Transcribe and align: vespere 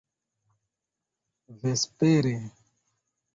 vespere 1.61 2.35